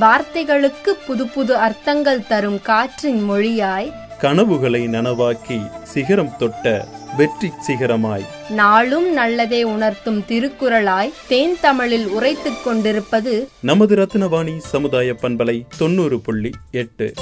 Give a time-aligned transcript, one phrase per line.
[0.00, 6.86] வார்த்தைகளுக்கு புது புது அர்த்தங்கள் தரும் காற்றின் மொழியாய் கனவுகளை நனவாக்கி சிகரம் தொட்ட
[7.16, 8.24] வெற்றி சிகரமாய்.
[8.48, 17.12] நாளும் நல்லதே உணர்த்தும் திருக்குறளாய் தேன் தமிழில் உரைத்துக் கொண்டிருப்பது நமது ரத்னவாணி சமுதாய பண்பலை தொண்ணூறு புள்ளி எட்டு.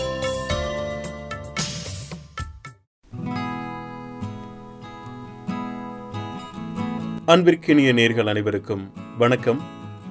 [7.27, 9.63] அன்பிற்கினிய நேர்கள் அனைவருக்கும் வணக்கம்.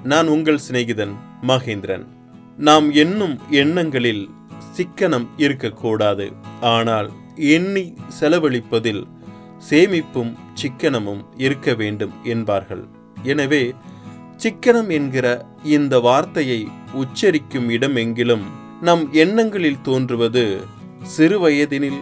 [0.04, 1.16] நான் உங்கள் சிநேகிதன்
[1.48, 2.15] மகேந்திரன்.
[2.58, 4.30] நாம் எண்ணும் எண்ணங்களில்
[4.78, 6.32] சிக்கனம் இருக்கக்கூடாது.
[6.60, 7.86] ஆனால் எண்ணி
[8.20, 9.04] செலவழிப்பதில்
[9.70, 10.32] சேமிப்பும்
[10.62, 12.84] சிக்கனமும் இருக்க வேண்டும் என்பார்கள்.
[13.24, 13.74] எனவே
[14.38, 18.46] சிக்கனம் என்கிற இந்த வார்த்தையை உச்சரிக்கும் இடமெங்கிலும்
[18.82, 20.44] நம் எண்ணங்களில் தோன்றுவது
[21.02, 22.02] சிறு வயதினில்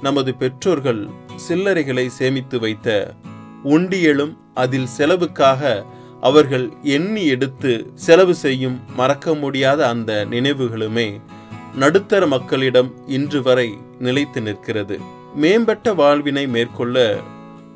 [0.00, 1.08] நமது பெற்றோர்கள்
[1.48, 3.14] சில்லறைகளை சேமித்து வைத்த
[3.64, 5.86] உண்டியலும் அதில் செலவுக்காக
[6.20, 11.08] அவர்கள் எண்ணி எடுத்து செலவு செய்யும் மறக்க முடியாத அந்த நினைவுகளுமே
[11.74, 13.68] நடுத்தர மக்களிடம் இன்று வரை
[13.98, 14.96] நிலைத்து நிற்கிறது.
[15.34, 16.96] மேம்பட்ட வாழ்வினை மேற்கொள்ள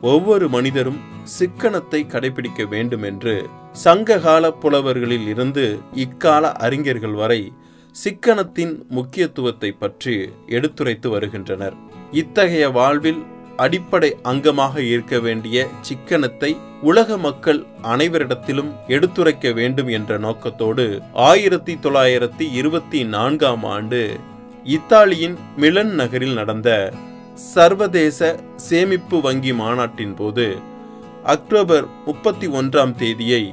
[0.00, 1.00] ஒவ்வொரு மனிதரும்
[1.38, 3.34] சிக்கனத்தை கடைபிடிக்க வேண்டும் என்று
[3.72, 7.52] சங்ககால புலவர்களில் இருந்து இக்கால அறிஞர்கள் வரை
[7.94, 11.76] சிக்கனத்தின் முக்கியத்துவத்தை பற்றி எடுத்துரைத்து வருகின்றனர்.
[12.10, 13.22] இத்தகைய வாழ்வில்
[13.58, 16.50] அடிப்படை அங்கமாக இருக்க வேண்டிய சிக்கனத்தை
[16.82, 20.86] உலக மக்கள் அனைவரிடத்திலும் எடுத்துரைக்க வேண்டும் என்ற நோக்கத்தோடு
[21.24, 24.00] ஆயிரத்தி தொள்ளாயிரத்தி இருபத்தி நான்காம் ஆண்டு
[24.68, 26.70] இத்தாலியின் மிலன் நகரில் நடந்த
[27.48, 28.20] சர்வதேச
[28.64, 30.46] சேமிப்பு வங்கி மாநாட்டின் போது
[31.26, 33.44] அக்டோபர் முப்பத்தி ஒன்றாம் தேதியை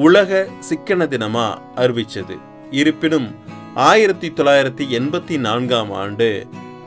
[0.00, 2.36] உலக சிக்கன தினமா அறிவித்தது
[2.72, 3.28] இருப்பினும்
[3.84, 6.28] ஆயிரத்தி தொள்ளாயிரத்தி எண்பத்தி நான்காம் ஆண்டு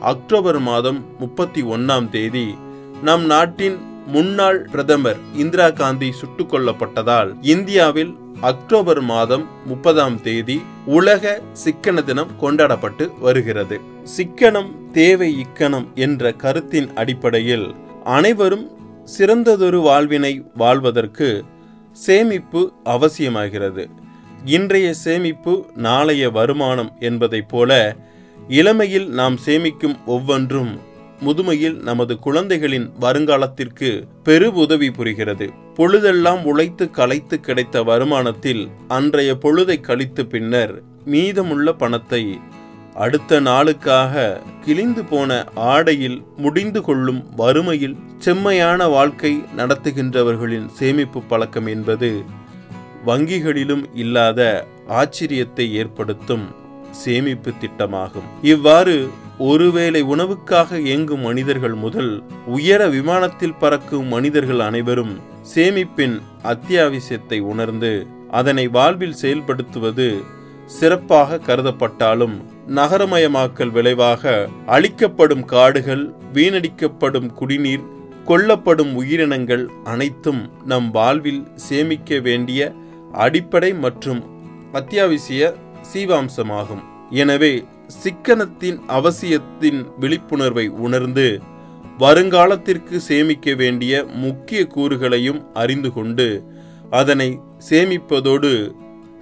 [0.00, 2.54] அக்டோபர் மாதம் முப்பத்தி ஒன்னாம் தேதி
[3.02, 12.02] நம் நாட்டின் முன்னாள் பிரதமர் இந்திரா காந்தி சுட்டுக் கொல்லப்பட்டதால் இந்தியாவில் அக்டோபர் மாதம் முப்பதாம் தேதி உலக சிக்கன
[12.02, 13.80] தினம் கொண்டாடப்பட்டு வருகிறது.
[14.16, 17.74] சிக்கனம் தேவை இக்கணம் என்ற கருத்தின் அடிப்படையில்
[18.04, 18.70] அனைவரும்
[19.04, 21.44] சிறந்ததொரு வாழ்வினை வாழ்வதற்கு
[21.92, 23.86] சேமிப்பு அவசியமாகிறது.
[24.44, 27.96] இன்றைய சேமிப்பு நாளைய வருமானம் என்பதைப் போல
[28.48, 30.88] இளமையில் நாம் சேமிக்கும் ஒவ்வொன்றும்
[31.20, 35.52] முதுமையில் நமது குழந்தைகளின் வருங்காலத்திற்கு பெரு உதவி புரிகிறது.
[35.74, 42.40] பொழுதெல்லாம் உழைத்து களைத்து கிடைத்த வருமானத்தில் அன்றைய பொழுதை கழித்து பின்னர் மீதமுள்ள பணத்தை
[42.94, 52.22] அடுத்த நாளுக்காக கிழிந்து போன ஆடையில் முடிந்து கொள்ளும் வறுமையில் செம்மையான வாழ்க்கை நடத்துகின்றவர்களின் சேமிப்பு பழக்கம் என்பது
[53.06, 56.59] வங்கிகளிலும் இல்லாத ஆச்சரியத்தை ஏற்படுத்தும்.
[56.90, 58.28] சேமிப்பு திட்டமாகும்.
[58.42, 58.96] இவ்வாறு
[59.38, 62.10] ஒருவேளை உணவுக்காக இயங்கும் மனிதர்கள் முதல்
[62.46, 65.14] உயர விமானத்தில் பறக்கும் மனிதர்கள் அனைவரும்
[65.54, 67.92] சேமிப்பின் அத்தியாவசியத்தை உணர்ந்து
[68.30, 70.08] அதனை வாழ்வில் செயல்படுத்துவது
[70.66, 72.36] சிறப்பாக கருதப்பட்டாலும்
[72.68, 77.86] நகரமயமாக்கல் விளைவாக அழிக்கப்படும் காடுகள் வீணடிக்கப்படும் குடிநீர்
[78.24, 82.72] கொல்லப்படும் உயிரினங்கள் அனைத்தும் நம் வாழ்வில் சேமிக்க வேண்டிய
[83.12, 84.20] அடிப்படை மற்றும்
[84.72, 85.54] அத்தியாவசிய
[85.92, 86.82] சீவாம்சமாகும்.
[87.22, 87.52] எனவே
[88.02, 91.26] சிக்கனத்தின் அவசியத்தின் விழிப்புணர்வை உணர்ந்து
[91.98, 96.28] வருங்காலத்திற்கு சேமிக்க வேண்டிய முக்கிய கூறுகளையும் அறிந்து கொண்டு
[96.90, 98.52] அதனை சேமிப்பதோடு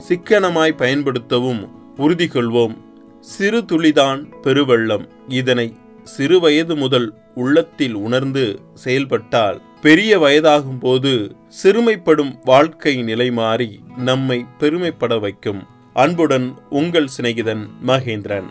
[0.08, 1.62] சிக்கனமாய் பயன்படுத்தவும்
[1.96, 2.74] உறுதி கொள்வோம்.
[3.20, 5.06] சிறு துளிதான் பெருவெள்ளம்.
[5.28, 8.44] இதனை சிறு வயது முதல் உள்ளத்தில் உணர்ந்து
[8.74, 15.60] செயல்பட்டால் பெரிய வயதாகும் போது சிறுமைப்படும் வாழ்க்கை நிலை மாறி நம்மை பெருமைப்பட வைக்கும்.
[16.02, 18.48] அன்புடன் உங்கள் சிநேகிதன் மகேந்திரன்.